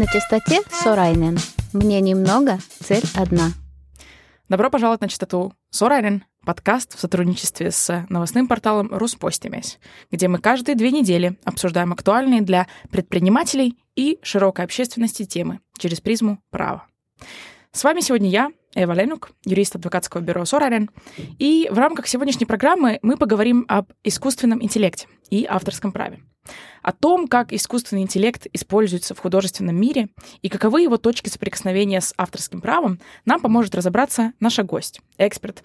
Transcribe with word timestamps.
На 0.00 0.06
частоте 0.06 0.60
Сорайнен. 0.70 1.36
Мне 1.74 2.00
немного, 2.00 2.58
цель 2.82 3.02
одна. 3.14 3.50
Добро 4.48 4.70
пожаловать 4.70 5.02
на 5.02 5.08
частоту 5.08 5.52
Сорайнен, 5.68 6.24
подкаст 6.46 6.96
в 6.96 7.00
сотрудничестве 7.00 7.70
с 7.70 8.06
новостным 8.08 8.48
порталом 8.48 8.88
Руспостимес, 8.90 9.78
где 10.10 10.26
мы 10.28 10.38
каждые 10.38 10.74
две 10.74 10.90
недели 10.90 11.36
обсуждаем 11.44 11.92
актуальные 11.92 12.40
для 12.40 12.66
предпринимателей 12.90 13.76
и 13.94 14.18
широкой 14.22 14.64
общественности 14.64 15.26
темы 15.26 15.60
через 15.76 16.00
призму 16.00 16.38
права. 16.48 16.86
С 17.70 17.84
вами 17.84 18.00
сегодня 18.00 18.30
я, 18.30 18.52
Эва 18.74 18.92
Ленук, 18.92 19.32
юрист 19.44 19.76
адвокатского 19.76 20.22
бюро 20.22 20.46
Сорарен. 20.46 20.88
И 21.38 21.68
в 21.70 21.76
рамках 21.76 22.06
сегодняшней 22.06 22.46
программы 22.46 23.00
мы 23.02 23.18
поговорим 23.18 23.66
об 23.68 23.92
искусственном 24.02 24.62
интеллекте 24.62 25.08
и 25.30 25.46
авторском 25.48 25.92
праве. 25.92 26.20
О 26.82 26.92
том, 26.92 27.28
как 27.28 27.52
искусственный 27.52 28.02
интеллект 28.02 28.46
используется 28.52 29.14
в 29.14 29.18
художественном 29.18 29.76
мире 29.76 30.08
и 30.42 30.48
каковы 30.48 30.82
его 30.82 30.96
точки 30.96 31.28
соприкосновения 31.28 32.00
с 32.00 32.14
авторским 32.16 32.60
правом, 32.60 33.00
нам 33.24 33.40
поможет 33.40 33.74
разобраться 33.74 34.32
наша 34.40 34.62
гость, 34.62 35.00
эксперт 35.18 35.62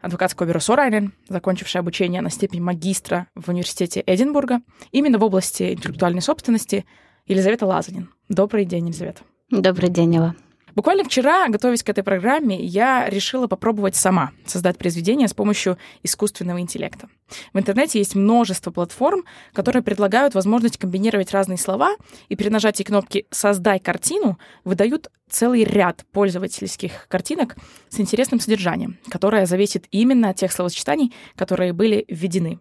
адвокатского 0.00 0.46
бюро 0.46 0.60
Сорайнен, 0.60 1.12
закончивший 1.28 1.80
обучение 1.80 2.22
на 2.22 2.30
степень 2.30 2.62
магистра 2.62 3.26
в 3.34 3.48
университете 3.48 4.02
Эдинбурга, 4.06 4.60
именно 4.92 5.18
в 5.18 5.24
области 5.24 5.72
интеллектуальной 5.72 6.22
собственности, 6.22 6.86
Елизавета 7.26 7.66
Лазанин. 7.66 8.10
Добрый 8.28 8.64
день, 8.64 8.86
Елизавета. 8.86 9.22
Добрый 9.50 9.90
день, 9.90 10.14
Ева. 10.14 10.36
Буквально 10.80 11.04
вчера, 11.04 11.46
готовясь 11.50 11.82
к 11.82 11.90
этой 11.90 12.02
программе, 12.02 12.58
я 12.58 13.06
решила 13.06 13.46
попробовать 13.46 13.96
сама 13.96 14.30
создать 14.46 14.78
произведение 14.78 15.28
с 15.28 15.34
помощью 15.34 15.76
искусственного 16.02 16.58
интеллекта. 16.58 17.10
В 17.52 17.58
интернете 17.58 17.98
есть 17.98 18.14
множество 18.14 18.70
платформ, 18.70 19.26
которые 19.52 19.82
предлагают 19.82 20.34
возможность 20.34 20.78
комбинировать 20.78 21.32
разные 21.32 21.58
слова, 21.58 21.96
и 22.30 22.34
при 22.34 22.48
нажатии 22.48 22.82
кнопки 22.82 23.26
«Создай 23.30 23.78
картину» 23.78 24.38
выдают 24.64 25.10
целый 25.28 25.64
ряд 25.64 26.06
пользовательских 26.12 27.08
картинок 27.08 27.56
с 27.90 28.00
интересным 28.00 28.40
содержанием, 28.40 28.96
которое 29.10 29.44
зависит 29.44 29.84
именно 29.90 30.30
от 30.30 30.36
тех 30.36 30.50
словосочетаний, 30.50 31.12
которые 31.36 31.74
были 31.74 32.06
введены 32.08 32.58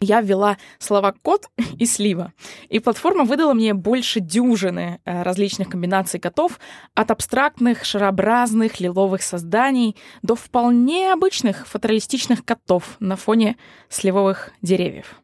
я 0.00 0.22
ввела 0.22 0.56
слова 0.78 1.14
«кот» 1.22 1.50
и 1.78 1.84
«слива». 1.84 2.32
И 2.70 2.78
платформа 2.78 3.24
выдала 3.24 3.52
мне 3.52 3.74
больше 3.74 4.20
дюжины 4.20 5.00
э, 5.04 5.22
различных 5.22 5.68
комбинаций 5.68 6.18
котов, 6.18 6.58
от 6.94 7.10
абстрактных, 7.10 7.84
шарообразных, 7.84 8.80
лиловых 8.80 9.22
созданий 9.22 9.96
до 10.22 10.34
вполне 10.34 11.12
обычных 11.12 11.66
фаталистичных 11.66 12.44
котов 12.44 12.96
на 12.98 13.16
фоне 13.16 13.56
сливовых 13.90 14.52
деревьев. 14.62 15.20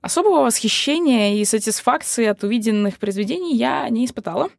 Особого 0.00 0.44
восхищения 0.44 1.34
и 1.34 1.44
сатисфакции 1.44 2.26
от 2.26 2.44
увиденных 2.44 2.98
произведений 2.98 3.56
я 3.56 3.88
не 3.88 4.04
испытала, 4.04 4.50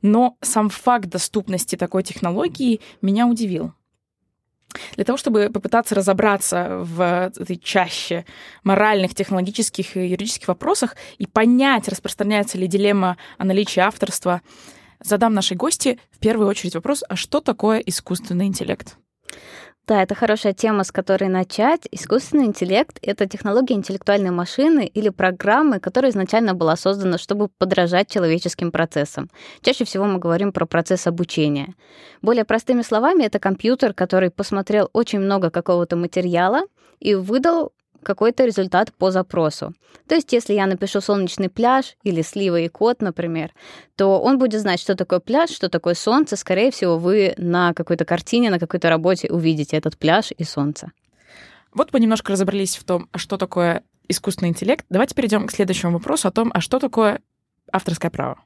но 0.00 0.38
сам 0.40 0.70
факт 0.70 1.10
доступности 1.10 1.76
такой 1.76 2.02
технологии 2.02 2.80
меня 3.02 3.26
удивил. 3.26 3.74
Для 4.96 5.04
того, 5.04 5.16
чтобы 5.16 5.50
попытаться 5.50 5.94
разобраться 5.94 6.78
в 6.80 7.30
этой 7.36 7.56
чаще 7.56 8.24
моральных, 8.62 9.14
технологических 9.14 9.96
и 9.96 10.08
юридических 10.08 10.48
вопросах 10.48 10.96
и 11.18 11.26
понять, 11.26 11.88
распространяется 11.88 12.58
ли 12.58 12.66
дилемма 12.66 13.16
о 13.38 13.44
наличии 13.44 13.80
авторства, 13.80 14.42
задам 15.00 15.34
нашей 15.34 15.56
гости 15.56 15.98
в 16.10 16.18
первую 16.18 16.48
очередь 16.48 16.74
вопрос, 16.74 17.04
а 17.08 17.16
что 17.16 17.40
такое 17.40 17.78
искусственный 17.78 18.46
интеллект? 18.46 18.96
Да, 19.86 20.02
это 20.02 20.14
хорошая 20.14 20.54
тема, 20.54 20.82
с 20.82 20.90
которой 20.90 21.28
начать. 21.28 21.86
Искусственный 21.90 22.46
интеллект— 22.46 22.98
это 23.02 23.26
технология 23.26 23.74
интеллектуальной 23.74 24.30
машины 24.30 24.86
или 24.86 25.10
программы, 25.10 25.78
которая 25.78 26.10
изначально 26.10 26.54
была 26.54 26.74
создана, 26.76 27.18
чтобы 27.18 27.48
подражать 27.58 28.08
человеческим 28.10 28.72
процессам. 28.72 29.28
Чаще 29.60 29.84
всего 29.84 30.06
мы 30.06 30.18
говорим 30.18 30.52
про 30.52 30.64
процесс 30.64 31.06
обучения. 31.06 31.74
Более 32.22 32.46
простыми 32.46 32.80
словами, 32.80 33.24
это 33.24 33.38
компьютер, 33.38 33.92
который 33.92 34.30
посмотрел 34.30 34.88
очень 34.94 35.20
много 35.20 35.50
какого-то 35.50 35.96
материала 35.96 36.62
и 36.98 37.14
выдал 37.14 37.72
какой-то 38.04 38.44
результат 38.44 38.92
по 38.92 39.10
запросу. 39.10 39.74
То 40.06 40.14
есть, 40.14 40.32
если 40.32 40.54
я 40.54 40.66
напишу 40.66 41.00
солнечный 41.00 41.48
пляж 41.48 41.96
или 42.04 42.22
слива 42.22 42.60
и 42.60 42.68
кот, 42.68 43.02
например, 43.02 43.52
то 43.96 44.20
он 44.20 44.38
будет 44.38 44.60
знать, 44.60 44.80
что 44.80 44.94
такое 44.94 45.18
пляж, 45.20 45.50
что 45.50 45.68
такое 45.68 45.94
солнце. 45.94 46.36
Скорее 46.36 46.70
всего, 46.70 46.98
вы 46.98 47.34
на 47.36 47.74
какой-то 47.74 48.04
картине, 48.04 48.50
на 48.50 48.58
какой-то 48.58 48.88
работе 48.88 49.28
увидите 49.28 49.76
этот 49.76 49.98
пляж 49.98 50.32
и 50.36 50.44
солнце. 50.44 50.92
Вот 51.72 51.92
мы 51.92 51.98
немножко 51.98 52.32
разобрались 52.32 52.76
в 52.76 52.84
том, 52.84 53.08
а 53.10 53.18
что 53.18 53.36
такое 53.36 53.82
искусственный 54.08 54.50
интеллект. 54.50 54.84
Давайте 54.90 55.14
перейдем 55.14 55.46
к 55.46 55.52
следующему 55.52 55.92
вопросу 55.92 56.28
о 56.28 56.30
том, 56.30 56.50
а 56.54 56.60
что 56.60 56.78
такое 56.78 57.20
авторское 57.72 58.10
право. 58.10 58.38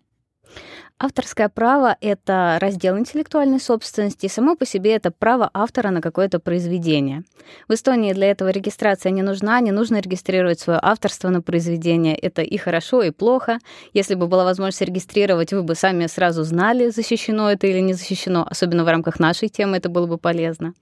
Авторское 1.01 1.49
право— 1.49 1.97
это 2.01 2.59
раздел 2.61 2.99
интеллектуальной 2.99 3.61
собственности, 3.61 4.27
и 4.27 4.29
само 4.29 4.57
по 4.57 4.67
себе 4.67 4.97
это 4.97 5.13
право 5.13 5.49
автора 5.55 5.91
на 5.91 6.01
какое-то 6.01 6.41
произведение. 6.41 7.23
В 7.69 7.75
Эстонии 7.75 8.13
для 8.13 8.33
этого 8.33 8.49
регистрация 8.49 9.13
не 9.13 9.23
нужна, 9.23 9.61
не 9.61 9.71
нужно 9.71 10.01
регистрировать 10.01 10.59
свое 10.59 10.81
авторство 10.83 11.29
на 11.29 11.41
произведение. 11.41 12.17
Это 12.17 12.43
и 12.43 12.57
хорошо, 12.57 13.03
и 13.03 13.13
плохо. 13.13 13.61
Если 13.93 14.17
бы 14.17 14.27
была 14.27 14.43
возможность 14.43 14.81
регистрировать, 14.81 15.53
вы 15.53 15.63
бы 15.63 15.77
сами 15.77 16.09
сразу 16.09 16.43
знали, 16.43 16.91
защищено 16.91 17.49
это 17.49 17.69
или 17.69 17.79
не 17.79 17.93
защищено, 17.93 18.45
особенно 18.51 18.83
в 18.83 18.89
рамках 18.89 19.21
нашей 19.21 19.49
темы 19.49 19.77
это 19.77 19.89
было 19.89 20.07
бы 20.07 20.19
полезно. 20.19 20.75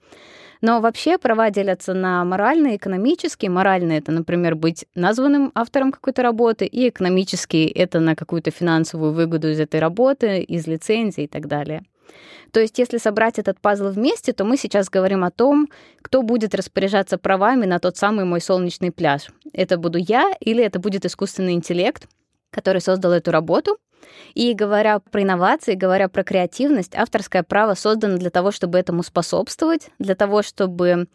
Но 0.61 0.81
вообще 0.81 1.17
права 1.17 1.49
делятся 1.49 1.93
на 1.93 2.23
моральные, 2.25 2.77
экономические. 2.77 3.51
Моральные— 3.51 3.97
это, 3.99 4.11
например, 4.11 4.55
быть 4.55 4.85
названным 4.95 5.51
автором 5.55 5.91
какой-то 5.91 6.23
работы, 6.23 6.65
и 6.65 6.89
экономические— 6.89 7.69
это 7.71 7.99
на 7.99 8.15
какую-то 8.15 8.51
финансовую 8.51 9.13
выгоду 9.13 9.49
из 9.49 9.59
этой 9.59 9.79
работы, 9.79 10.41
из 10.41 10.67
лицензии 10.67 11.25
и 11.25 11.27
так 11.27 11.47
далее. 11.47 11.83
То 12.51 12.59
есть, 12.59 12.79
если 12.79 12.97
собрать 12.97 13.37
этот 13.39 13.59
пазл 13.59 13.89
вместе, 13.89 14.33
то 14.33 14.45
мы 14.45 14.57
сейчас 14.57 14.89
говорим 14.89 15.23
о 15.23 15.31
том, 15.31 15.67
кто 16.01 16.21
будет 16.21 16.55
распоряжаться 16.55 17.17
правами 17.17 17.65
на 17.65 17.79
тот 17.79 17.97
самый 17.97 18.25
мой 18.25 18.41
солнечный 18.41 18.91
пляж. 18.91 19.27
Это 19.53 19.77
буду 19.77 19.97
я 19.99 20.31
или 20.39 20.63
это 20.63 20.79
будет 20.79 21.05
искусственный 21.05 21.53
интеллект, 21.53 22.07
который 22.51 22.81
создал 22.81 23.11
эту 23.11 23.31
работу, 23.31 23.77
и 24.33 24.53
говоря 24.53 24.99
про 24.99 25.23
инновации, 25.23 25.75
говоря 25.75 26.09
про 26.09 26.23
креативность, 26.23 26.95
авторское 26.95 27.43
право 27.43 27.73
создано 27.73 28.17
для 28.17 28.29
того, 28.29 28.51
чтобы 28.51 28.77
этому 28.77 29.03
способствовать, 29.03 29.89
для 29.99 30.15
того, 30.15 30.41
чтобы 30.41 31.07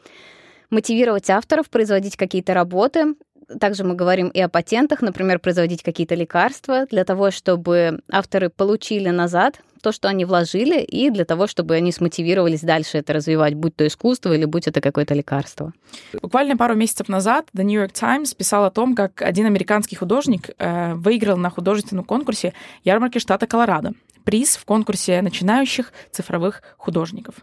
мотивировать 0.71 1.29
авторов 1.31 1.71
производить 1.71 2.17
какие-то 2.17 2.55
работы. 2.55 3.15
Также 3.61 3.85
мы 3.85 3.95
говорим 3.95 4.29
и 4.29 4.41
о 4.41 4.49
патентах, 4.49 5.03
например, 5.03 5.39
производить 5.39 5.83
какие-то 5.83 6.15
лекарства 6.15 6.87
для 6.87 7.05
того, 7.05 7.31
чтобы 7.31 8.01
авторы 8.11 8.51
получили 8.51 9.09
назад 9.09 9.61
то, 9.83 9.91
что 9.91 10.09
они 10.09 10.25
вложили, 10.25 10.81
и 10.81 11.11
для 11.11 11.25
того, 11.25 11.47
чтобы 11.47 11.75
они 11.75 11.91
смотивировались 11.93 12.61
дальше 12.61 12.99
это 12.99 13.13
развивать, 13.13 13.55
будь 13.55 13.75
то 13.75 13.87
искусство 13.87 14.33
или 14.33 14.45
будь 14.45 14.69
это 14.69 14.81
какое-то 14.81 15.15
лекарство. 15.15 15.73
Буквально 16.23 16.57
пару 16.57 16.77
месяцев 16.77 17.09
назад 17.09 17.47
The 17.55 17.65
New 17.65 17.81
York 17.81 17.93
Times 17.93 18.33
писал 18.33 18.65
о 18.65 18.71
том, 18.71 18.95
как 18.95 19.21
один 19.23 19.47
американский 19.47 19.97
художник 19.97 20.51
э, 20.57 20.95
выиграл 20.95 21.37
на 21.37 21.51
художественном 21.51 22.05
конкурсе 22.05 22.55
ярмарки 22.85 23.19
штата 23.19 23.47
Колорадо 23.47 23.93
приз 24.25 24.57
в 24.57 24.65
конкурсе 24.65 25.21
начинающих 25.23 25.93
цифровых 26.11 26.63
художников. 26.77 27.35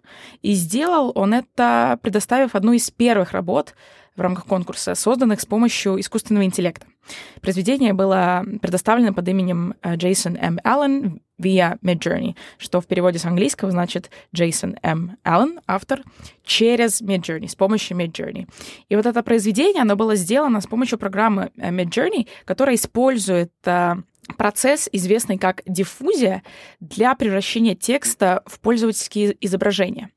И 0.41 0.53
сделал 0.53 1.11
он 1.15 1.33
это, 1.33 1.99
предоставив 2.01 2.55
одну 2.55 2.73
из 2.73 2.89
первых 2.89 3.33
работ 3.33 3.75
в 4.15 4.21
рамках 4.21 4.45
конкурса, 4.45 4.95
созданных 4.95 5.41
с 5.41 5.45
помощью 5.45 5.99
искусственного 5.99 6.45
интеллекта. 6.45 6.85
Произведение 7.41 7.93
было 7.93 8.45
предоставлено 8.61 9.13
под 9.13 9.27
именем 9.27 9.75
э, 9.81 9.95
Джейсон 9.95 10.37
М. 10.37 10.59
Аллен 10.63 11.21
via 11.41 11.79
Midjourney, 11.81 12.35
что 12.57 12.81
в 12.81 12.87
переводе 12.87 13.17
с 13.17 13.25
английского 13.25 13.71
значит 13.71 14.11
Джейсон 14.35 14.77
М. 14.83 15.17
Аллен, 15.23 15.59
автор, 15.67 16.03
через 16.43 17.01
Midjourney, 17.01 17.47
с 17.47 17.55
помощью 17.55 17.97
Midjourney. 17.97 18.47
И 18.89 18.95
вот 18.95 19.05
это 19.05 19.23
произведение, 19.23 19.81
оно 19.81 19.95
было 19.95 20.15
сделано 20.15 20.61
с 20.61 20.67
помощью 20.67 20.99
программы 20.99 21.51
э, 21.57 21.71
Midjourney, 21.71 22.27
которая 22.45 22.75
использует 22.75 23.51
э, 23.65 23.95
процесс, 24.37 24.89
известный 24.91 25.37
как 25.37 25.63
диффузия, 25.65 26.43
для 26.79 27.15
превращения 27.15 27.75
текста 27.75 28.43
в 28.45 28.59
пользовательские 28.59 29.35
изображения. 29.41 30.11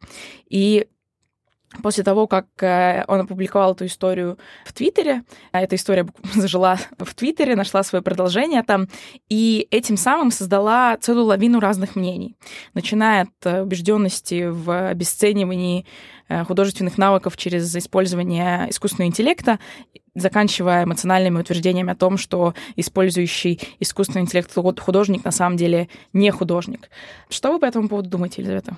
И 0.49 0.87
После 1.81 2.05
того, 2.05 2.27
как 2.27 2.47
э, 2.61 3.05
он 3.09 3.21
опубликовал 3.21 3.73
эту 3.73 3.87
историю 3.87 4.39
в 4.67 4.73
Твиттере, 4.73 5.23
а 5.53 5.63
эта 5.63 5.77
история 5.77 6.07
зажила 6.35 6.77
в 6.99 7.15
Твиттере, 7.15 7.57
нашла 7.57 7.83
свое 7.83 8.03
продолжение 8.03 8.63
там, 8.63 8.89
и 9.31 9.67
этим 9.71 9.97
самым 9.97 10.31
создала 10.31 10.97
целую 10.99 11.27
лавину 11.27 11.61
разных 11.61 11.97
мнений, 11.97 12.37
начиная 12.75 13.23
от 13.23 13.47
э, 13.47 13.63
убежденности 13.63 14.49
в 14.49 14.91
обесценивании 14.91 15.87
э, 16.29 16.45
художественных 16.45 16.99
навыков 16.99 17.39
через 17.39 17.75
использование 17.75 18.69
искусственного 18.69 19.09
интеллекта, 19.09 19.59
заканчивая 20.15 20.85
эмоциональными 20.85 21.41
утверждениями 21.41 21.93
о 21.93 21.97
том, 21.97 22.19
что 22.19 22.55
использующий 22.77 23.61
искусственный 23.81 24.23
интеллект 24.23 24.53
художник 24.53 25.25
на 25.25 25.31
самом 25.31 25.57
деле 25.57 25.89
не 26.13 26.31
художник. 26.31 26.91
Что 27.31 27.53
вы 27.53 27.59
по 27.59 27.65
этому 27.65 27.89
поводу 27.89 28.11
думаете, 28.11 28.43
Елизавета? 28.43 28.77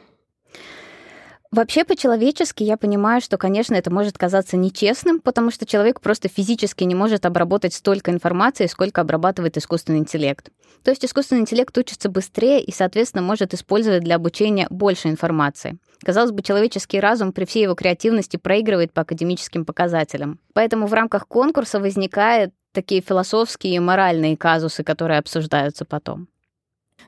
Вообще, 1.55 1.85
по-человечески 1.85 2.65
я 2.65 2.77
понимаю, 2.77 3.21
что, 3.21 3.39
конечно, 3.39 3.77
это 3.77 3.89
может 3.89 4.19
казаться 4.19 4.57
нечестным, 4.57 5.21
потому 5.21 5.53
что 5.53 5.65
человек 5.65 6.01
просто 6.01 6.27
физически 6.27 6.83
не 6.83 6.97
может 6.97 7.25
обработать 7.25 7.75
столько 7.75 8.11
информации, 8.11 8.67
сколько 8.67 9.03
обрабатывает 9.03 9.57
искусственный 9.57 10.01
интеллект. 10.01 10.51
То 10.83 10.91
есть 10.91 11.05
искусственный 11.05 11.43
интеллект 11.43 11.79
учится 11.79 12.09
быстрее 12.09 12.61
и, 12.61 12.73
соответственно, 12.73 13.23
может 13.23 13.55
использовать 13.55 14.03
для 14.03 14.17
обучения 14.17 14.67
больше 14.69 15.07
информации. 15.07 15.79
Казалось 16.05 16.33
бы, 16.33 16.43
человеческий 16.43 16.99
разум 16.99 17.33
при 17.33 17.45
всей 17.45 17.63
его 17.63 17.77
креативности 17.77 18.37
проигрывает 18.37 18.93
по 18.93 19.03
академическим 19.03 19.65
показателям. 19.65 20.41
Поэтому 20.55 20.89
в 20.89 20.93
рамках 20.93 21.29
конкурса 21.29 21.79
возникают 21.79 22.53
такие 22.73 23.01
философские 23.01 23.77
и 23.77 23.79
моральные 23.79 24.37
казусы, 24.37 24.83
которые 24.83 25.21
обсуждаются 25.21 25.85
потом. 25.85 26.27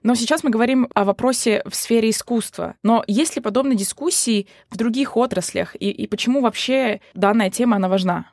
Но 0.03 0.15
сейчас 0.15 0.45
мы 0.45 0.51
говорим 0.51 0.89
о 0.95 1.05
вопросе 1.05 1.63
в 1.67 1.75
сфере 1.75 2.11
искусства. 2.11 2.75
Но 2.83 3.03
есть 3.07 3.37
ли 3.37 3.43
подобные 3.43 3.77
дискуссии 3.77 4.47
в 4.71 4.77
других 4.77 5.17
отраслях? 5.17 5.75
И, 5.79 5.91
и 5.91 6.07
почему 6.07 6.41
вообще 6.41 7.01
данная 7.15 7.51
тема, 7.51 7.77
она 7.77 7.89
важна? 7.89 8.31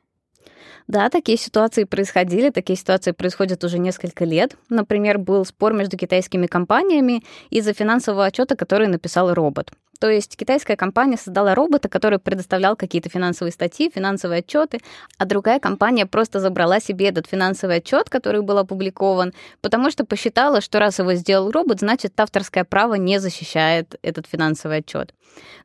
Да, 0.87 1.09
такие 1.09 1.37
ситуации 1.37 1.85
происходили, 1.85 2.49
такие 2.49 2.77
ситуации 2.77 3.11
происходят 3.11 3.63
уже 3.63 3.79
несколько 3.79 4.25
лет. 4.25 4.57
Например, 4.69 5.17
был 5.17 5.45
спор 5.45 5.73
между 5.73 5.97
китайскими 5.97 6.45
компаниями 6.45 7.23
из-за 7.49 7.73
финансового 7.73 8.25
отчета, 8.25 8.55
который 8.55 8.87
написал 8.87 9.33
робот. 9.33 9.71
То 10.03 10.09
есть 10.09 10.35
китайская 10.35 10.75
компания 10.75 11.15
создала 11.15 11.55
робота, 11.55 11.87
который 11.87 12.19
предоставлял 12.19 12.75
какие-то 12.75 13.07
финансовые 13.07 13.53
статьи, 13.53 13.89
финансовые 13.89 14.39
отчеты, 14.39 14.81
а 15.17 15.23
другая 15.23 15.61
компания 15.61 16.05
просто 16.05 16.41
забрала 16.41 16.81
себе 16.81 17.07
этот 17.07 17.25
финансовый 17.25 17.77
отчет, 17.77 18.09
который 18.09 18.41
был 18.41 18.57
опубликован, 18.57 19.31
потому 19.61 19.89
что 19.91 20.03
посчитала, 20.03 20.59
что 20.59 20.79
раз 20.79 20.99
его 20.99 21.13
сделал 21.13 21.51
робот, 21.51 21.79
значит, 21.79 22.19
авторское 22.19 22.65
право 22.65 22.95
не 22.95 23.17
защищает 23.17 23.95
этот 24.01 24.27
финансовый 24.27 24.79
отчет. 24.79 25.13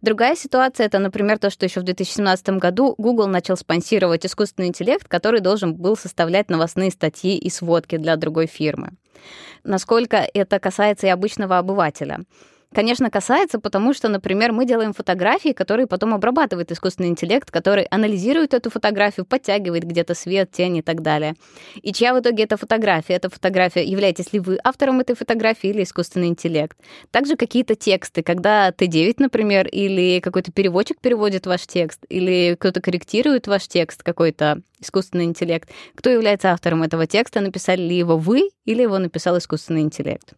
Другая 0.02 0.36
ситуация 0.36 0.86
это, 0.86 1.00
например, 1.00 1.40
то, 1.40 1.50
что 1.50 1.66
еще 1.66 1.80
в 1.80 1.82
2017 1.82 2.50
году 2.60 2.94
Google 2.96 3.26
начал 3.26 3.56
спонсировать 3.56 4.24
искусственный 4.24 4.68
интеллект, 4.68 5.08
который 5.08 5.40
должен 5.40 5.74
был 5.74 5.96
составлять 5.96 6.48
новостные 6.48 6.92
статьи 6.92 7.36
и 7.36 7.50
сводки 7.50 7.96
для 7.96 8.14
другой 8.14 8.46
фирмы. 8.46 8.90
Насколько 9.64 10.28
это 10.32 10.60
касается 10.60 11.08
и 11.08 11.10
обычного 11.10 11.58
обывателя. 11.58 12.20
Конечно, 12.74 13.10
касается, 13.10 13.58
потому 13.58 13.94
что, 13.94 14.08
например, 14.08 14.52
мы 14.52 14.66
делаем 14.66 14.92
фотографии, 14.92 15.52
которые 15.52 15.86
потом 15.86 16.12
обрабатывает 16.12 16.70
искусственный 16.70 17.08
интеллект, 17.08 17.50
который 17.50 17.84
анализирует 17.84 18.52
эту 18.52 18.68
фотографию, 18.68 19.24
подтягивает 19.24 19.84
где-то 19.84 20.14
свет, 20.14 20.50
тень 20.52 20.76
и 20.76 20.82
так 20.82 21.00
далее. 21.00 21.34
И 21.82 21.94
чья 21.94 22.12
в 22.12 22.20
итоге 22.20 22.44
эта 22.44 22.58
фотография? 22.58 23.14
Эта 23.14 23.30
фотография, 23.30 23.84
являетесь 23.84 24.34
ли 24.34 24.38
вы 24.38 24.58
автором 24.62 25.00
этой 25.00 25.16
фотографии 25.16 25.70
или 25.70 25.82
искусственный 25.82 26.28
интеллект? 26.28 26.76
Также 27.10 27.36
какие-то 27.36 27.74
тексты, 27.74 28.22
когда 28.22 28.68
Т9, 28.68 29.14
например, 29.18 29.66
или 29.66 30.20
какой-то 30.20 30.52
переводчик 30.52 31.00
переводит 31.00 31.46
ваш 31.46 31.66
текст, 31.66 32.04
или 32.10 32.54
кто-то 32.60 32.82
корректирует 32.82 33.46
ваш 33.46 33.66
текст, 33.66 34.02
какой-то 34.02 34.60
искусственный 34.78 35.24
интеллект. 35.24 35.70
Кто 35.94 36.10
является 36.10 36.52
автором 36.52 36.82
этого 36.82 37.06
текста? 37.06 37.40
Написали 37.40 37.80
ли 37.80 37.96
его 37.96 38.18
вы 38.18 38.50
или 38.66 38.82
его 38.82 38.98
написал 38.98 39.38
искусственный 39.38 39.80
интеллект? 39.80 40.34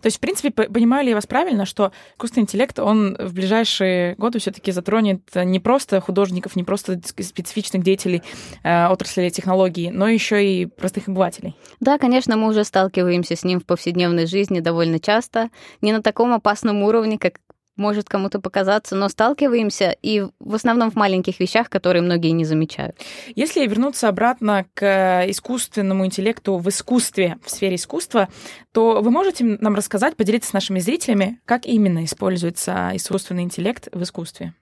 То 0.00 0.06
есть, 0.06 0.18
в 0.18 0.20
принципе, 0.20 0.50
понимаю 0.50 1.04
ли 1.04 1.10
я 1.10 1.14
вас 1.14 1.26
правильно, 1.26 1.66
что 1.66 1.92
искусственный 2.16 2.42
интеллект, 2.42 2.78
он 2.78 3.16
в 3.18 3.34
ближайшие 3.34 4.14
годы 4.16 4.38
все 4.38 4.50
таки 4.50 4.72
затронет 4.72 5.22
не 5.34 5.60
просто 5.60 6.00
художников, 6.00 6.56
не 6.56 6.64
просто 6.64 7.00
специфичных 7.04 7.82
деятелей 7.82 8.22
э, 8.62 8.86
отрасли 8.86 9.28
технологий, 9.30 9.90
но 9.90 10.08
еще 10.08 10.44
и 10.44 10.66
простых 10.66 11.08
обывателей? 11.08 11.56
Да, 11.80 11.98
конечно, 11.98 12.36
мы 12.36 12.48
уже 12.48 12.64
сталкиваемся 12.64 13.36
с 13.36 13.44
ним 13.44 13.60
в 13.60 13.66
повседневной 13.66 14.26
жизни 14.26 14.60
довольно 14.60 14.98
часто. 14.98 15.50
Не 15.80 15.92
на 15.92 16.02
таком 16.02 16.32
опасном 16.32 16.82
уровне, 16.82 17.18
как 17.18 17.34
может 17.76 18.08
кому-то 18.08 18.40
показаться, 18.40 18.94
но 18.94 19.08
сталкиваемся 19.08 19.96
и 20.02 20.26
в 20.38 20.54
основном 20.54 20.90
в 20.90 20.94
маленьких 20.94 21.40
вещах, 21.40 21.68
которые 21.70 22.02
многие 22.02 22.30
не 22.30 22.44
замечают. 22.44 22.96
Если 23.34 23.66
вернуться 23.66 24.08
обратно 24.08 24.66
к 24.74 25.24
искусственному 25.28 26.06
интеллекту 26.06 26.58
в 26.58 26.68
искусстве, 26.68 27.38
в 27.44 27.50
сфере 27.50 27.76
искусства, 27.76 28.28
то 28.72 29.00
вы 29.02 29.10
можете 29.10 29.44
нам 29.44 29.74
рассказать, 29.74 30.16
поделиться 30.16 30.50
с 30.50 30.52
нашими 30.52 30.78
зрителями, 30.78 31.40
как 31.44 31.66
именно 31.66 32.04
используется 32.04 32.90
искусственный 32.94 33.42
интеллект 33.42 33.88
в 33.92 34.02
искусстве? 34.02 34.54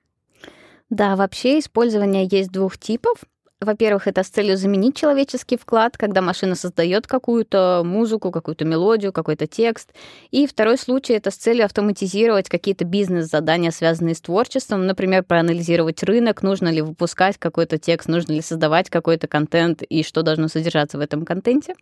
Да, 0.90 1.16
вообще 1.16 1.58
использование 1.58 2.28
есть 2.30 2.50
двух 2.50 2.76
типов. 2.76 3.16
Во-первых, 3.62 4.08
это 4.08 4.24
с 4.24 4.28
целью 4.28 4.56
заменить 4.56 4.96
человеческий 4.96 5.56
вклад, 5.56 5.96
когда 5.96 6.20
машина 6.20 6.56
создает 6.56 7.06
какую-то 7.06 7.82
музыку, 7.84 8.32
какую-то 8.32 8.64
мелодию, 8.64 9.12
какой-то 9.12 9.46
текст. 9.46 9.90
И 10.32 10.48
второй 10.48 10.76
случай— 10.76 11.12
это 11.14 11.30
с 11.30 11.36
целью 11.36 11.64
автоматизировать 11.64 12.48
какие-то 12.48 12.84
бизнес-задания, 12.84 13.70
связанные 13.70 14.16
с 14.16 14.20
творчеством, 14.20 14.86
например, 14.86 15.22
проанализировать 15.22 16.02
рынок, 16.02 16.42
нужно 16.42 16.70
ли 16.70 16.82
выпускать 16.82 17.38
какой-то 17.38 17.78
текст, 17.78 18.08
нужно 18.08 18.32
ли 18.32 18.42
создавать 18.42 18.90
какой-то 18.90 19.28
контент 19.28 19.82
и 19.82 20.02
что 20.02 20.22
должно 20.22 20.48
содержаться 20.48 20.98
в 20.98 21.00
этом 21.00 21.24
контенте. 21.24 21.76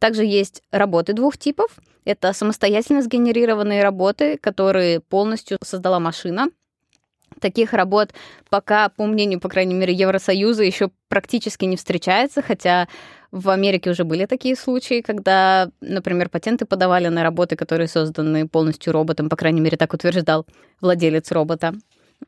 Также 0.00 0.24
есть 0.24 0.62
работы 0.72 1.12
двух 1.12 1.38
типов. 1.38 1.78
Это 2.04 2.32
самостоятельно 2.32 3.02
сгенерированные 3.02 3.84
работы, 3.84 4.36
которые 4.36 4.98
полностью 4.98 5.58
создала 5.62 6.00
машина, 6.00 6.48
Таких 7.40 7.72
работ 7.72 8.12
пока, 8.50 8.88
по 8.88 9.06
мнению, 9.06 9.40
по 9.40 9.48
крайней 9.48 9.74
мере, 9.74 9.92
Евросоюза 9.92 10.62
еще 10.64 10.90
практически 11.08 11.64
не 11.64 11.76
встречается, 11.76 12.42
хотя 12.42 12.88
в 13.30 13.50
Америке 13.50 13.90
уже 13.90 14.04
были 14.04 14.26
такие 14.26 14.54
случаи, 14.54 15.00
когда, 15.00 15.68
например, 15.80 16.28
патенты 16.28 16.66
подавали 16.66 17.08
на 17.08 17.22
работы, 17.24 17.56
которые 17.56 17.88
созданы 17.88 18.46
полностью 18.46 18.92
роботом, 18.92 19.28
по 19.28 19.36
крайней 19.36 19.60
мере, 19.60 19.76
так 19.76 19.92
утверждал 19.92 20.46
владелец 20.80 21.32
робота. 21.32 21.74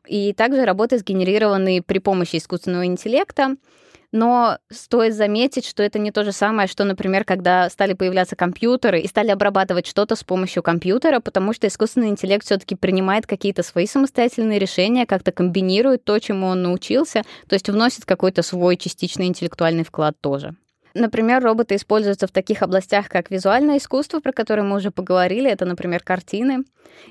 И 0.05 0.33
также 0.33 0.65
работы, 0.65 0.97
сгенерированные 0.97 1.81
при 1.81 1.99
помощи 1.99 2.35
искусственного 2.35 2.85
интеллекта, 2.85 3.55
но 4.11 4.57
стоит 4.71 5.13
заметить, 5.13 5.65
что 5.65 5.83
это 5.83 5.99
не 5.99 6.11
то 6.11 6.23
же 6.23 6.31
самое, 6.31 6.67
что, 6.67 6.83
например, 6.83 7.23
когда 7.23 7.69
стали 7.69 7.93
появляться 7.93 8.35
компьютеры 8.35 9.01
и 9.01 9.07
стали 9.07 9.31
обрабатывать 9.31 9.87
что-то 9.87 10.15
с 10.15 10.23
помощью 10.23 10.63
компьютера, 10.63 11.19
потому 11.19 11.53
что 11.53 11.67
искусственный 11.67 12.09
интеллект 12.09 12.45
все-таки 12.45 12.75
принимает 12.75 13.27
какие-то 13.27 13.63
свои 13.63 13.87
самостоятельные 13.87 14.59
решения, 14.59 15.05
как-то 15.05 15.31
комбинирует 15.31 16.03
то, 16.03 16.19
чему 16.19 16.47
он 16.47 16.63
научился, 16.63 17.23
то 17.47 17.53
есть 17.53 17.69
вносит 17.69 18.05
какой-то 18.05 18.43
свой 18.43 18.77
частичный 18.77 19.27
интеллектуальный 19.27 19.83
вклад 19.83 20.15
тоже. 20.21 20.55
Например, 20.97 21.43
роботы 21.43 21.75
используются 21.75 22.25
в 22.25 22.31
таких 22.31 22.63
областях, 22.63 23.07
как 23.07 23.29
визуальное 23.29 23.77
искусство, 23.77 24.19
про 24.19 24.31
которое 24.31 24.63
мы 24.63 24.77
уже 24.77 24.89
поговорили. 24.89 25.49
Это, 25.49 25.65
например, 25.65 26.01
картины. 26.03 26.63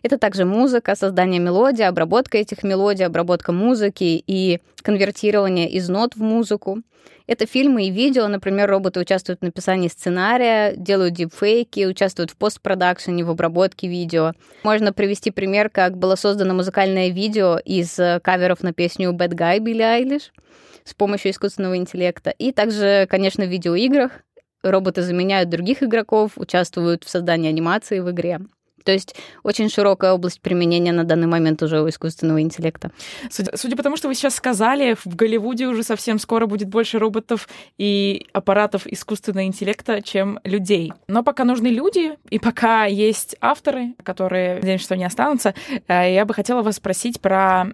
Это 0.03 0.19
также 0.19 0.45
музыка, 0.45 0.97
создание 0.97 1.41
мелодии, 1.41 1.85
обработка 1.85 2.39
этих 2.39 2.65
мелодий, 2.65 3.07
обработка 3.07 3.53
музыки 3.53 4.23
и 4.27 4.61
конвертирование 4.83 5.71
из 5.71 5.89
нот 5.89 6.17
в 6.17 6.23
музыку. 6.23 6.83
Это 7.27 7.47
фильмы 7.47 7.87
и 7.87 7.91
видео. 7.91 8.29
Например, 8.29 8.71
роботы 8.71 9.01
участвуют 9.01 9.41
в 9.41 9.45
написании 9.45 9.89
сценария, 9.89 10.75
делают 10.77 11.15
дипфейки, 11.15 11.85
участвуют 11.87 12.31
в 12.31 12.37
постпродакшене, 12.37 13.25
в 13.25 13.31
обработке 13.31 13.89
видео. 13.89 14.33
Можно 14.63 14.93
привести 14.93 15.31
пример, 15.31 15.69
как 15.69 15.97
было 15.97 16.15
создано 16.15 16.55
музыкальное 16.55 17.09
видео 17.09 17.59
из 17.59 17.99
каверов 18.23 18.63
на 18.63 18.73
песню 18.73 19.13
«Bad 19.13 19.31
Guy» 19.31 19.59
Билли 19.59 19.83
Айлиш 19.83 20.33
с 20.85 20.95
помощью 20.95 21.33
искусственного 21.33 21.77
интеллекта. 21.77 22.31
И 22.31 22.53
также, 22.53 23.07
конечно, 23.11 23.45
в 23.45 23.49
видеоиграх 23.49 24.23
роботы 24.63 25.03
заменяют 25.03 25.49
других 25.49 25.83
игроков, 25.83 26.33
участвуют 26.37 27.05
в 27.05 27.09
создании 27.09 27.49
анимации 27.49 28.01
в 28.01 28.11
игре. 28.11 28.41
То 28.87 28.93
есть 28.93 29.17
очень 29.43 29.69
широкая 29.69 30.13
область 30.13 30.41
применения 30.41 30.93
на 30.93 31.03
данный 31.03 31.27
момент 31.27 31.61
уже 31.61 31.83
у 31.83 31.89
искусственного 31.89 32.41
интеллекта. 32.41 32.93
Судя, 33.31 33.57
судя 33.57 33.77
по 33.77 33.83
тому, 33.83 33.97
что 33.97 34.07
вы 34.07 34.15
сейчас 34.15 34.37
сказали, 34.37 34.95
в 34.95 35.17
Голливуде 35.17 35.67
уже 35.67 35.83
совсем 35.83 36.21
скоро 36.21 36.47
будет 36.47 36.69
больше 36.69 37.01
роботов 37.01 37.49
и 37.79 38.27
аппаратов 38.33 38.87
искусственного 38.87 39.45
интеллекта, 39.45 40.03
чем 40.03 40.39
людей. 40.45 40.93
Но 41.09 41.25
пока 41.25 41.45
нужны 41.45 41.67
люди, 41.67 42.17
и 42.31 42.39
пока 42.39 42.85
есть 42.85 43.37
авторы, 43.41 43.95
которые, 44.05 44.61
надеюсь, 44.61 44.83
что 44.83 44.97
не 44.97 45.05
останутся, 45.05 45.55
э, 45.89 46.15
я 46.15 46.25
бы 46.25 46.33
хотела 46.33 46.63
вас 46.63 46.77
спросить 46.77 47.21
про, 47.21 47.67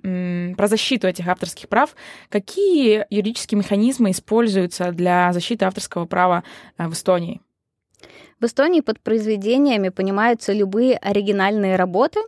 про 0.57 0.67
защиту 0.67 1.09
этих 1.09 1.29
авторских 1.29 1.69
прав. 1.69 1.95
Какие 2.31 3.05
юридические 3.11 3.59
механизмы 3.59 4.13
используются 4.13 4.93
для 4.93 5.31
защиты 5.35 5.67
авторского 5.67 6.07
права 6.07 6.43
э, 6.79 6.89
в 6.89 6.95
Эстонии? 6.95 7.43
В 8.41 8.45
Эстонии 8.45 8.81
под 8.81 9.01
произведениями 9.01 9.89
понимаются 9.89 10.53
любые 10.53 10.97
оригинальные 10.97 11.77
работы. 11.77 12.21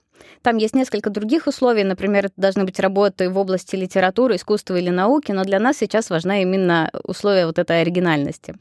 Там 0.43 0.57
есть 0.59 0.75
несколько 0.75 1.11
других 1.11 1.47
условий, 1.47 1.85
например, 1.85 2.27
это 2.27 2.35
должны 2.37 2.65
быть 2.65 2.79
работы 2.81 3.29
в 3.31 3.37
области 3.39 3.77
литературы, 3.77 4.37
искусства 4.37 4.77
или 4.77 4.91
науки, 4.91 5.33
но 5.33 5.45
для 5.45 5.59
нас 5.59 5.79
сейчас 5.79 6.11
важна 6.11 6.41
именно 6.41 6.91
условие 7.05 7.47
вот 7.47 7.59
этой 7.59 7.81
оригинальности. 7.81 8.55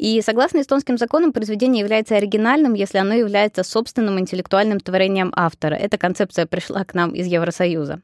И 0.00 0.22
согласно 0.22 0.62
эстонским 0.62 0.96
законам, 0.96 1.30
произведение 1.30 1.80
является 1.80 2.16
оригинальным, 2.16 2.72
если 2.72 2.96
оно 2.96 3.12
является 3.12 3.62
собственным 3.62 4.18
интеллектуальным 4.18 4.80
творением 4.80 5.30
автора. 5.36 5.74
Эта 5.74 5.98
концепция 5.98 6.46
пришла 6.46 6.86
к 6.86 6.94
нам 6.94 7.10
из 7.10 7.26
Евросоюза. 7.26 8.00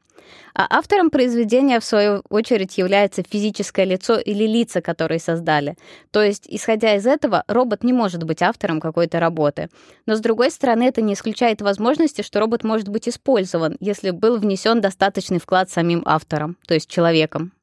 А 0.53 0.67
автором 0.69 1.09
произведения, 1.09 1.79
в 1.79 1.83
свою 1.83 2.21
очередь, 2.29 2.77
является 2.77 3.23
физическое 3.27 3.83
лицо 3.83 4.19
или 4.19 4.45
лица, 4.45 4.79
которые 4.79 5.17
создали. 5.17 5.75
То 6.11 6.21
есть, 6.21 6.45
исходя 6.47 6.95
из 6.95 7.07
этого, 7.07 7.43
робот 7.47 7.83
не 7.83 7.93
может 7.93 8.25
быть 8.25 8.43
автором 8.43 8.79
какой-то 8.79 9.19
работы. 9.19 9.69
Но, 10.05 10.15
с 10.15 10.19
другой 10.19 10.51
стороны, 10.51 10.83
это 10.83 11.01
не 11.01 11.15
исключает 11.15 11.63
возможности, 11.63 12.21
что 12.21 12.39
робот 12.39 12.63
может 12.63 12.89
быть 12.89 13.09
использован, 13.09 13.75
если 13.79 14.11
был 14.11 14.37
внесен 14.37 14.81
достаточный 14.81 15.39
вклад 15.39 15.71
самим 15.71 16.03
автором, 16.05 16.57
то 16.67 16.75
есть 16.75 16.91
человеком. 16.91 17.53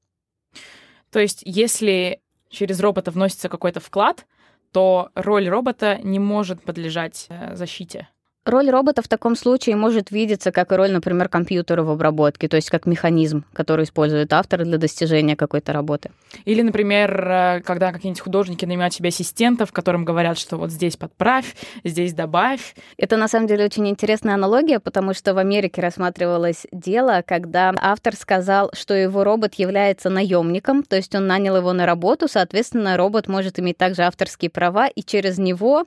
То 1.13 1.21
есть, 1.21 1.43
если 1.45 2.19
через 2.55 2.81
робота 2.81 3.11
вносится 3.11 3.49
какой-то 3.49 3.81
вклад, 3.81 4.27
то 4.73 5.11
роль 5.15 5.49
робота 5.49 5.99
не 6.03 6.19
может 6.19 6.63
подлежать 6.63 7.27
э, 7.29 7.55
защите. 7.55 8.09
Роль 8.45 8.69
робота 8.69 9.01
в 9.01 9.09
таком 9.09 9.37
случае 9.37 9.75
может 9.75 10.11
видеться 10.11 10.53
как 10.53 10.71
и 10.71 10.75
роль, 10.75 10.91
например, 10.91 11.31
компьютера 11.31 11.83
в 11.83 11.91
обработке, 11.91 12.47
то 12.47 12.57
есть 12.57 12.69
как 12.69 12.85
механизм, 12.85 13.45
который 13.55 13.85
использует 13.85 14.35
автор 14.35 14.65
для 14.65 14.77
достижения 14.77 15.35
какой-то 15.35 15.73
работы. 15.73 16.11
Или, 16.45 16.61
например, 16.61 17.27
э, 17.27 17.61
когда 17.65 17.91
какие-нибудь 17.91 18.21
художники 18.21 18.67
нанимают 18.67 18.93
себе 18.93 19.09
ассистентов, 19.09 19.73
которым 19.73 20.05
говорят, 20.05 20.39
что 20.39 20.59
вот 20.59 20.71
здесь 20.71 20.99
подправь, 20.99 21.57
здесь 21.85 22.13
добавь. 22.13 22.75
Это 22.99 23.17
на 23.17 23.29
самом 23.29 23.47
деле 23.47 23.65
очень 23.65 23.89
интересная 23.89 24.35
аналогия, 24.35 24.79
потому 24.79 25.15
что 25.15 25.33
в 25.33 25.39
Америке 25.39 25.81
рассматривалось 25.81 26.67
дело, 26.71 27.25
когда 27.27 27.73
автор 27.81 28.15
сказал, 28.15 28.71
что 28.75 28.93
его 28.93 29.25
робот 29.25 29.55
является 29.55 30.11
наемником, 30.11 30.83
то 30.83 30.97
есть 30.97 31.15
он 31.15 31.27
нанял 31.27 31.57
его 31.57 31.73
на 31.73 31.87
работу, 31.87 32.29
соответственно, 32.29 32.99
робот 32.99 33.27
может 33.27 33.59
иметь 33.59 33.79
также 33.79 34.03
авторские 34.03 34.51
права, 34.51 34.87
и 34.87 35.03
через 35.03 35.39
него 35.39 35.87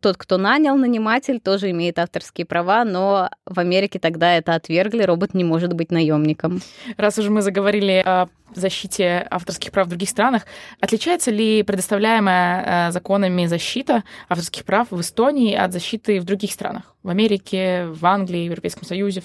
тот, 0.00 0.16
кто 0.16 0.36
нанял 0.36 0.76
наниматель, 0.76 1.40
тоже 1.40 1.70
имеет 1.70 1.98
авторские 1.98 2.44
права, 2.44 2.84
но 2.84 3.30
в 3.46 3.58
Америке 3.58 3.98
тогда 3.98 4.36
это 4.36 4.54
отвергли, 4.54 5.02
робот 5.02 5.34
не 5.34 5.44
может 5.44 5.72
быть 5.72 5.90
наемником. 5.90 6.60
Раз 6.96 7.18
уже 7.18 7.30
мы 7.30 7.42
заговорили 7.42 8.02
о 8.04 8.28
защите 8.54 9.26
авторских 9.30 9.72
прав 9.72 9.86
в 9.86 9.90
других 9.90 10.08
странах, 10.08 10.44
отличается 10.80 11.30
ли 11.30 11.62
предоставляемая 11.62 12.88
э, 12.88 12.92
законами 12.92 13.46
защита 13.46 14.04
авторских 14.28 14.64
прав 14.64 14.88
в 14.90 15.00
Эстонии 15.00 15.54
от 15.54 15.72
защиты 15.72 16.20
в 16.20 16.24
других 16.24 16.52
странах? 16.52 16.94
В 17.02 17.08
Америке, 17.08 17.86
в 17.86 18.04
Англии, 18.06 18.42
в 18.42 18.50
Европейском 18.50 18.84
Союзе? 18.84 19.22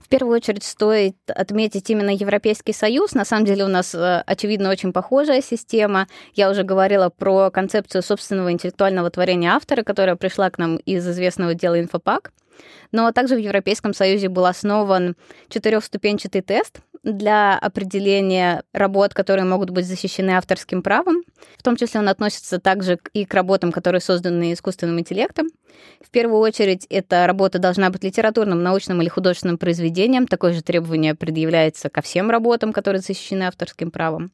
В 0.00 0.08
первую 0.08 0.36
очередь 0.36 0.64
стоит 0.64 1.16
отметить 1.26 1.88
именно 1.90 2.10
Европейский 2.10 2.72
Союз. 2.72 3.14
На 3.14 3.24
самом 3.24 3.44
деле 3.44 3.64
у 3.64 3.68
нас, 3.68 3.94
э, 3.94 4.22
очевидно, 4.26 4.70
очень 4.70 4.92
похожая 4.92 5.42
система. 5.42 6.06
Я 6.34 6.50
уже 6.50 6.62
говорила 6.62 7.08
про 7.08 7.50
концепцию 7.50 8.02
собственного 8.02 8.52
интеллектуального 8.52 9.10
творения 9.10 9.52
автора, 9.52 9.82
которая 9.82 10.16
пришла 10.16 10.50
к 10.50 10.58
нам 10.58 10.76
из 10.76 11.06
известного 11.08 11.54
дела 11.54 11.80
«Инфопак». 11.80 12.32
Но 12.92 13.10
также 13.12 13.34
в 13.36 13.38
Европейском 13.38 13.94
Союзе 13.94 14.28
был 14.28 14.44
основан 14.46 15.16
четырехступенчатый 15.48 16.42
тест 16.42 16.80
для 17.02 17.58
определения 17.58 18.62
работ, 18.72 19.14
которые 19.14 19.44
могут 19.44 19.70
быть 19.70 19.86
защищены 19.86 20.30
авторским 20.32 20.82
правом. 20.82 21.22
В 21.56 21.62
том 21.62 21.76
числе 21.76 22.00
он 22.00 22.08
относится 22.08 22.60
также 22.60 22.98
и 23.12 23.24
к 23.24 23.34
работам, 23.34 23.72
которые 23.72 24.00
созданы 24.00 24.52
искусственным 24.52 25.00
интеллектом. 25.00 25.48
В 26.00 26.10
первую 26.10 26.40
очередь, 26.40 26.86
эта 26.90 27.26
работа 27.26 27.58
должна 27.58 27.90
быть 27.90 28.04
литературным, 28.04 28.62
научным 28.62 29.02
или 29.02 29.08
художественным 29.08 29.58
произведением. 29.58 30.26
Такое 30.26 30.52
же 30.52 30.62
требование 30.62 31.14
предъявляется 31.14 31.88
ко 31.88 32.02
всем 32.02 32.30
работам, 32.30 32.72
которые 32.72 33.00
защищены 33.00 33.44
авторским 33.44 33.90
правом. 33.90 34.30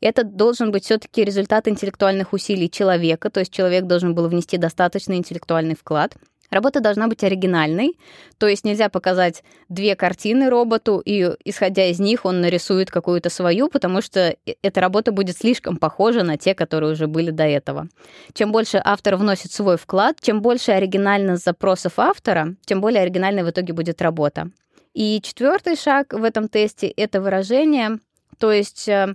Это 0.00 0.24
должен 0.24 0.70
быть 0.70 0.84
все-таки 0.84 1.24
результат 1.24 1.68
интеллектуальных 1.68 2.32
усилий 2.32 2.70
человека, 2.70 3.28
то 3.30 3.40
есть 3.40 3.52
человек 3.52 3.84
должен 3.84 4.14
был 4.14 4.28
внести 4.28 4.56
достаточный 4.56 5.16
интеллектуальный 5.16 5.76
вклад– 5.76 6.14
Работа 6.50 6.80
должна 6.80 7.08
быть 7.08 7.22
оригинальной, 7.22 7.98
то 8.38 8.46
есть 8.46 8.64
нельзя 8.64 8.88
показать 8.88 9.44
две 9.68 9.94
картины 9.96 10.48
роботу, 10.48 11.02
и 11.04 11.34
исходя 11.44 11.84
из 11.86 12.00
них 12.00 12.24
он 12.24 12.40
нарисует 12.40 12.90
какую-то 12.90 13.28
свою, 13.28 13.68
потому 13.68 14.00
что 14.00 14.34
эта 14.62 14.80
работа 14.80 15.12
будет 15.12 15.36
слишком 15.36 15.76
похожа 15.76 16.22
на 16.22 16.38
те, 16.38 16.54
которые 16.54 16.92
уже 16.92 17.06
были 17.06 17.30
до 17.30 17.44
этого. 17.44 17.88
Чем 18.32 18.50
больше 18.50 18.80
автор 18.82 19.16
вносит 19.16 19.52
свой 19.52 19.76
вклад, 19.76 20.16
чем 20.22 20.40
больше 20.40 20.72
оригинальность 20.72 21.44
запросов 21.44 21.98
автора, 21.98 22.54
тем 22.64 22.80
более 22.80 23.02
оригинальной 23.02 23.42
в 23.42 23.50
итоге 23.50 23.74
будет 23.74 24.00
работа. 24.00 24.50
И 24.94 25.20
четвертый 25.22 25.76
шаг 25.76 26.12
в 26.12 26.24
этом 26.24 26.48
тесте— 26.48 26.88
это 26.96 27.20
выражение, 27.20 27.98
то 28.38 28.52
есть 28.52 28.88
э, 28.88 29.14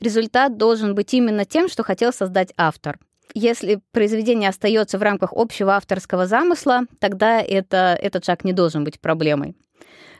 результат 0.00 0.58
должен 0.58 0.94
быть 0.94 1.14
именно 1.14 1.44
тем, 1.44 1.68
что 1.68 1.82
хотел 1.82 2.12
создать 2.12 2.52
автор. 2.56 2.98
Если 3.34 3.80
произведение 3.90 4.48
остается 4.48 4.96
в 4.96 5.02
рамках 5.02 5.32
общего 5.32 5.74
авторского 5.74 6.26
замысла, 6.26 6.82
тогда 7.00 7.40
это, 7.40 7.98
этот 8.00 8.24
шаг 8.24 8.44
не 8.44 8.52
должен 8.52 8.84
быть 8.84 9.00
проблемой. 9.00 9.56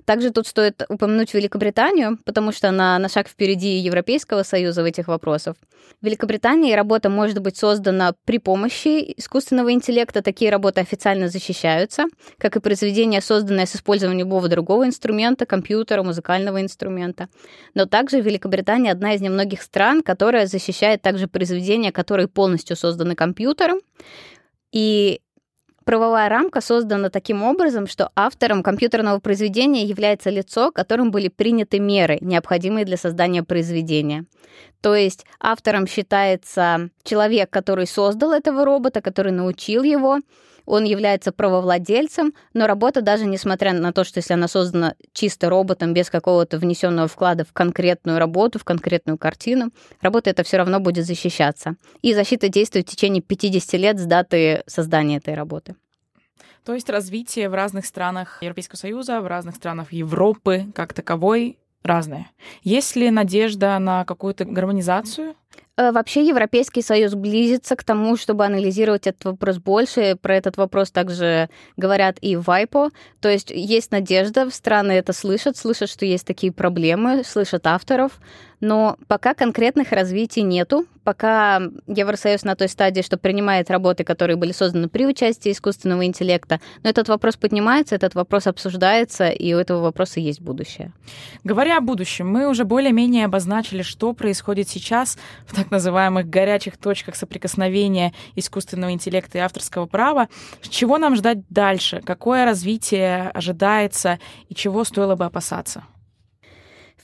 Также 0.04 0.30
тут 0.30 0.46
стоит 0.46 0.82
упомянуть 0.88 1.32
Великобританию, 1.32 2.18
потому 2.24 2.52
что 2.52 2.68
она 2.68 2.98
на 2.98 3.08
шаг 3.08 3.28
впереди 3.28 3.78
Европейского 3.78 4.42
Союза 4.42 4.82
в 4.82 4.86
этих 4.86 5.08
вопросах. 5.08 5.56
В 6.00 6.06
Великобритании 6.06 6.74
работа 6.74 7.08
может 7.08 7.38
быть 7.38 7.56
создана 7.56 8.14
при 8.24 8.38
помощи 8.38 9.14
искусственного 9.16 9.72
интеллекта. 9.72 10.22
Такие 10.22 10.50
работы 10.50 10.80
официально 10.80 11.28
защищаются, 11.28 12.04
как 12.38 12.56
и 12.56 12.60
произведения, 12.60 13.20
созданные 13.22 13.66
с 13.66 13.76
использованием 13.76 14.20
любого 14.26 14.48
другого 14.48 14.86
инструмента, 14.86 15.46
компьютера, 15.46 16.02
музыкального 16.02 16.60
инструмента. 16.60 17.28
Но 17.74 17.86
также 17.86 18.20
Великобритания 18.20 18.92
одна 18.92 19.14
из 19.14 19.20
немногих 19.20 19.62
стран, 19.62 20.02
которая 20.02 20.46
защищает 20.46 21.00
также 21.00 21.28
произведения, 21.28 21.92
которые 21.92 22.28
полностью 22.28 22.76
созданы 22.76 23.14
компьютером. 23.14 23.80
И 24.72 25.20
Правовая 25.84 26.30
рамка 26.30 26.62
создана 26.62 27.10
таким 27.10 27.42
образом, 27.42 27.86
что 27.86 28.10
автором 28.16 28.62
компьютерного 28.62 29.18
произведения 29.20 29.84
является 29.84 30.30
лицо, 30.30 30.72
которым 30.72 31.10
были 31.10 31.28
приняты 31.28 31.78
меры, 31.78 32.18
необходимые 32.22 32.86
для 32.86 32.96
создания 32.96 33.42
произведения. 33.42 34.24
То 34.80 34.94
есть 34.94 35.26
автором 35.40 35.86
считается 35.86 36.88
человек, 37.02 37.50
который 37.50 37.86
создал 37.86 38.32
этого 38.32 38.64
робота, 38.64 39.02
который 39.02 39.32
научил 39.32 39.82
его, 39.82 40.20
он 40.66 40.84
является 40.84 41.32
правовладельцем, 41.32 42.34
но 42.52 42.66
работа 42.66 43.02
даже 43.02 43.26
несмотря 43.26 43.72
на 43.72 43.92
то, 43.92 44.04
что 44.04 44.18
если 44.18 44.34
она 44.34 44.48
создана 44.48 44.94
чисто 45.12 45.48
роботом, 45.48 45.94
без 45.94 46.10
какого-то 46.10 46.58
внесенного 46.58 47.08
вклада 47.08 47.44
в 47.44 47.52
конкретную 47.52 48.18
работу, 48.18 48.58
в 48.58 48.64
конкретную 48.64 49.18
картину, 49.18 49.70
работа 50.00 50.30
это 50.30 50.42
все 50.42 50.56
равно 50.56 50.80
будет 50.80 51.06
защищаться. 51.06 51.76
И 52.02 52.14
защита 52.14 52.48
действует 52.48 52.88
в 52.88 52.90
течение 52.90 53.22
50 53.22 53.80
лет 53.80 53.98
с 53.98 54.04
даты 54.04 54.62
создания 54.66 55.18
этой 55.18 55.34
работы. 55.34 55.74
То 56.64 56.72
есть 56.72 56.88
развитие 56.88 57.50
в 57.50 57.54
разных 57.54 57.84
странах 57.84 58.38
Европейского 58.40 58.78
Союза, 58.78 59.20
в 59.20 59.26
разных 59.26 59.56
странах 59.56 59.92
Европы 59.92 60.66
как 60.74 60.94
таковой 60.94 61.58
разное. 61.82 62.30
Есть 62.62 62.96
ли 62.96 63.10
надежда 63.10 63.78
на 63.78 64.04
какую-то 64.06 64.46
гармонизацию? 64.46 65.34
Э, 65.76 65.90
вообще 65.90 66.24
Европейский 66.24 66.82
Союз 66.82 67.14
близится 67.14 67.74
к 67.74 67.82
тому, 67.82 68.16
чтобы 68.16 68.44
анализировать 68.44 69.06
этот 69.08 69.24
вопрос 69.24 69.58
больше. 69.58 70.16
Про 70.20 70.36
этот 70.36 70.56
вопрос 70.56 70.92
также 70.92 71.48
говорят 71.76 72.18
и 72.20 72.36
в 72.36 72.48
WIPO. 72.48 72.90
То 73.20 73.28
есть 73.28 73.50
есть 73.50 73.90
надежда, 73.90 74.48
страны 74.50 74.92
это 74.92 75.12
слышат, 75.12 75.56
слышат, 75.56 75.90
что 75.90 76.04
есть 76.06 76.26
такие 76.26 76.52
проблемы, 76.52 77.24
слышат 77.24 77.66
авторов 77.66 78.20
но 78.64 78.96
пока 79.08 79.34
конкретных 79.34 79.92
развитий 79.92 80.42
нету, 80.42 80.86
пока 81.04 81.60
Евросоюз 81.86 82.44
на 82.44 82.56
той 82.56 82.68
стадии, 82.68 83.02
что 83.02 83.18
принимает 83.18 83.70
работы, 83.70 84.04
которые 84.04 84.36
были 84.36 84.52
созданы 84.52 84.88
при 84.88 85.06
участии 85.06 85.52
искусственного 85.52 86.06
интеллекта, 86.06 86.60
но 86.82 86.88
этот 86.88 87.08
вопрос 87.08 87.36
поднимается, 87.36 87.94
этот 87.94 88.14
вопрос 88.14 88.46
обсуждается, 88.46 89.28
и 89.28 89.52
у 89.52 89.58
этого 89.58 89.82
вопроса 89.82 90.18
есть 90.18 90.40
будущее. 90.40 90.92
Говоря 91.44 91.76
о 91.76 91.82
будущем, 91.82 92.26
мы 92.26 92.48
уже 92.48 92.64
более-менее 92.64 93.26
обозначили, 93.26 93.82
что 93.82 94.14
происходит 94.14 94.68
сейчас 94.68 95.18
в 95.46 95.54
так 95.54 95.70
называемых 95.70 96.28
горячих 96.28 96.78
точках 96.78 97.16
соприкосновения 97.16 98.14
искусственного 98.34 98.92
интеллекта 98.92 99.38
и 99.38 99.40
авторского 99.42 99.84
права. 99.84 100.28
Чего 100.62 100.96
нам 100.96 101.16
ждать 101.16 101.46
дальше? 101.50 102.00
Какое 102.02 102.46
развитие 102.46 103.28
ожидается 103.34 104.18
и 104.48 104.54
чего 104.54 104.84
стоило 104.84 105.16
бы 105.16 105.26
опасаться? 105.26 105.84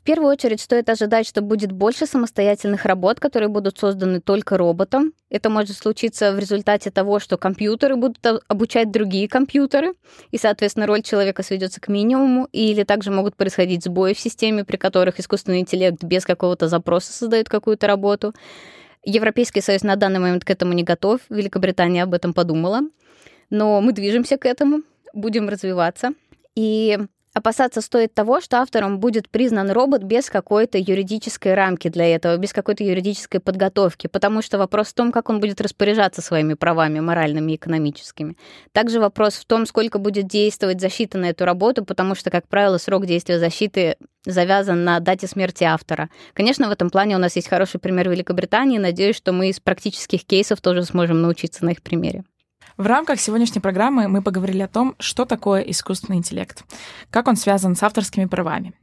В 0.01 0.03
первую 0.03 0.31
очередь 0.33 0.63
стоит 0.63 0.89
ожидать, 0.89 1.27
что 1.27 1.43
будет 1.43 1.73
больше 1.73 2.07
самостоятельных 2.07 2.87
работ, 2.87 3.21
которые 3.21 3.51
будут 3.51 3.79
созданы 3.79 4.23
только 4.23 4.57
роботом. 4.57 5.13
Это 5.29 5.51
может 5.51 5.77
случиться 5.77 6.33
в 6.33 6.39
результате 6.39 6.91
того, 6.91 7.19
что 7.19 7.37
компьютеры 7.37 7.97
будут 7.97 8.19
обучать 8.49 8.91
другие 8.91 9.29
компьютеры, 9.29 9.93
и, 10.31 10.39
соответственно, 10.39 10.87
роль 10.87 11.03
человека 11.03 11.43
сведется 11.43 11.83
к 11.83 11.89
минимуму, 11.89 12.49
или 12.51 12.83
также 12.85 13.11
могут 13.11 13.37
происходить 13.37 13.85
сбои 13.85 14.15
в 14.15 14.19
системе, 14.19 14.65
при 14.65 14.79
которых 14.79 15.21
искусственный 15.21 15.61
интеллект 15.61 16.03
без 16.03 16.25
какого-то 16.25 16.67
запроса 16.67 17.13
создает 17.13 17.51
какую-то 17.51 17.87
работу. 17.87 18.33
Европейский 19.05 19.61
Союз 19.61 19.83
на 19.83 19.97
данный 19.97 20.19
момент 20.19 20.47
к 20.47 20.51
этому 20.51 20.73
не 20.73 20.83
готов, 20.83 21.21
Великобритания 21.29 22.03
об 22.03 22.15
этом 22.15 22.33
подумала, 22.33 22.81
но 23.51 23.83
мы 23.83 23.93
движемся 23.93 24.39
к 24.39 24.47
этому, 24.47 24.81
будем 25.13 25.51
развиваться. 25.51 26.13
И 26.55 26.99
Опасаться 27.33 27.81
стоит 27.81 28.13
того, 28.13 28.41
что 28.41 28.59
автором 28.59 28.99
будет 28.99 29.29
признан 29.29 29.71
робот 29.71 30.03
без 30.03 30.29
какой-то 30.29 30.79
юридической 30.79 31.55
рамки 31.55 31.87
для 31.87 32.13
этого, 32.13 32.37
без 32.37 32.53
какой-то 32.53 32.83
юридической 32.83 33.39
подготовки, 33.39 34.09
потому 34.09 34.43
что 34.43 34.59
вопрос 34.59 34.89
в 34.89 34.95
том, 34.95 35.13
как 35.13 35.31
он 35.31 35.39
будет 35.39 35.61
распоряжаться 35.61 36.23
своими 36.23 36.55
правами 36.55 36.99
моральными 36.99 37.53
и 37.53 37.55
экономическими. 37.55 38.37
Также 38.73 38.99
вопрос 38.99 39.35
в 39.35 39.45
том, 39.45 39.65
сколько 39.67 40.01
будет 40.01 40.27
действовать 40.27 40.81
защита 40.81 41.19
на 41.19 41.27
эту 41.27 41.45
работу, 41.45 41.85
потому 41.85 42.17
что, 42.17 42.31
как 42.31 42.49
правило, 42.49 42.79
срок 42.79 43.07
действия 43.07 43.39
защиты 43.39 43.97
завязан 44.27 44.83
на 44.83 44.99
дате 44.99 45.29
смерти 45.29 45.63
автора. 45.63 46.11
Конечно, 46.35 46.69
в 46.69 46.73
этом 46.73 46.91
плане 46.91 47.15
у 47.15 47.21
нас 47.21 47.37
есть 47.37 47.49
хороший 47.49 47.79
пример 47.79 48.11
Великобритании. 48.11 48.79
Надеюсь, 48.79 49.17
что 49.17 49.33
мы 49.33 49.51
из 49.51 49.61
практических 49.61 50.25
кейсов 50.25 50.61
тоже 50.61 50.83
сможем 50.83 51.23
научиться 51.23 51.65
на 51.65 51.71
их 51.71 51.81
примере. 51.81 52.25
В 52.77 52.87
рамках 52.87 53.21
сегодняшней 53.21 53.61
программы 53.61 54.09
мы 54.09 54.23
поговорили 54.23 54.63
о 54.63 54.69
том, 54.69 54.95
что 54.99 55.25
такое 55.25 55.63
искусственный 55.63 56.19
интеллект, 56.19 56.65
как 57.11 57.29
он 57.29 57.37
связан 57.37 57.77
с 57.77 57.83
авторскими 57.83 58.27
правами 58.27 58.75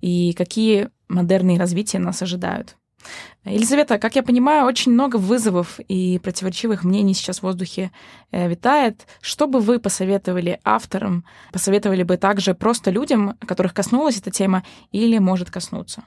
и 0.00 0.32
какие 0.32 0.90
модерные 1.08 1.58
развития 1.58 1.98
нас 1.98 2.22
ожидают. 2.22 2.76
Елизавета, 3.44 3.98
как 3.98 4.14
я 4.14 4.22
понимаю, 4.22 4.66
очень 4.66 4.92
много 4.92 5.16
вызовов 5.16 5.80
и 5.88 6.20
противоречивых 6.20 6.84
мнений 6.84 7.14
сейчас 7.14 7.40
в 7.40 7.42
воздухе 7.42 7.90
э, 8.30 8.48
витает. 8.48 9.06
Что 9.20 9.48
бы 9.48 9.58
вы 9.58 9.80
посоветовали 9.80 10.60
авторам? 10.62 11.24
Посоветовали 11.52 12.04
бы 12.04 12.16
также 12.16 12.54
просто 12.54 12.92
людям, 12.92 13.36
которых 13.40 13.74
коснулась 13.74 14.18
эта 14.18 14.30
тема 14.30 14.62
или 14.92 15.18
может 15.18 15.50
коснуться? 15.50 16.04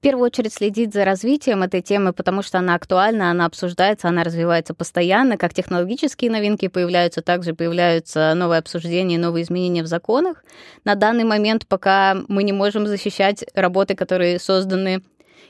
В 0.00 0.02
первую 0.02 0.24
очередь 0.24 0.54
следить 0.54 0.94
за 0.94 1.04
развитием 1.04 1.62
этой 1.62 1.82
темы, 1.82 2.14
потому 2.14 2.40
что 2.40 2.56
она 2.56 2.74
актуальна, 2.74 3.30
она 3.30 3.44
обсуждается, 3.44 4.08
она 4.08 4.24
развивается 4.24 4.72
постоянно. 4.72 5.36
Как 5.36 5.52
технологические 5.52 6.30
новинки 6.30 6.68
появляются, 6.68 7.20
также 7.20 7.52
появляются 7.52 8.32
новые 8.34 8.60
обсуждения, 8.60 9.18
новые 9.18 9.42
изменения 9.42 9.82
в 9.82 9.86
законах. 9.86 10.42
На 10.84 10.94
данный 10.94 11.24
момент, 11.24 11.66
пока 11.66 12.16
мы 12.28 12.44
не 12.44 12.52
можем 12.54 12.86
защищать 12.86 13.44
работы, 13.54 13.94
которые 13.94 14.38
созданы 14.38 15.02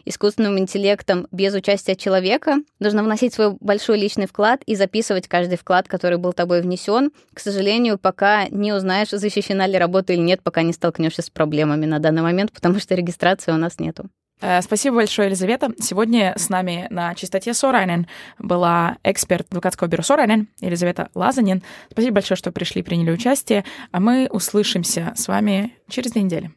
искусственным 0.04 0.58
интеллектом 0.58 1.28
без 1.30 1.54
участия 1.54 1.94
человека, 1.94 2.56
нужно 2.80 3.04
вносить 3.04 3.32
свой 3.32 3.56
большой 3.60 4.00
личный 4.00 4.26
вклад 4.26 4.62
и 4.66 4.74
записывать 4.74 5.28
каждый 5.28 5.58
вклад, 5.58 5.86
который 5.86 6.18
был 6.18 6.32
тобой 6.32 6.60
внесен. 6.60 7.12
К 7.32 7.38
сожалению, 7.38 7.98
пока 7.98 8.48
не 8.48 8.72
узнаешь, 8.72 9.10
защищена 9.10 9.68
ли 9.68 9.78
работа 9.78 10.12
или 10.12 10.22
нет, 10.22 10.42
пока 10.42 10.62
не 10.62 10.72
столкнешься 10.72 11.22
с 11.22 11.30
проблемами 11.30 11.86
на 11.86 12.00
данный 12.00 12.22
момент, 12.22 12.50
потому 12.50 12.80
что 12.80 12.96
регистрации 12.96 13.52
у 13.52 13.56
нас 13.56 13.78
нету. 13.78 14.10
Э, 14.40 14.62
спасибо 14.62 14.96
большое, 14.96 15.28
Елизавета. 15.28 15.72
Сегодня 15.78 16.34
с 16.36 16.48
нами 16.48 16.86
на 16.90 17.14
чистоте 17.14 17.52
Сорайнен 17.54 18.06
была 18.38 18.96
эксперт 19.04 19.46
адвокатского 19.50 19.88
бюро 19.88 20.02
Сорайнен 20.02 20.48
Елизавета 20.60 21.10
Лазанин. 21.14 21.62
Спасибо 21.90 22.14
большое, 22.14 22.36
что 22.36 22.52
пришли, 22.52 22.82
приняли 22.82 23.10
участие. 23.10 23.64
А 23.92 24.00
мы 24.00 24.28
услышимся 24.30 25.12
с 25.14 25.28
вами 25.28 25.74
через 25.88 26.12
две 26.12 26.22
недели. 26.22 26.50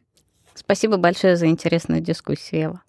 Спасибо 0.54 0.96
большое 0.96 1.36
за 1.36 1.46
интересную 1.46 2.00
дискуссию, 2.00 2.60
Ева. 2.60 2.82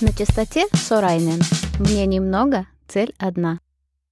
На 0.00 0.12
чистоте 0.12 0.66
Сорайнен. 0.74 1.40
Мне 1.78 2.06
немного, 2.06 2.66
цель 2.86 3.14
одна. 3.18 3.58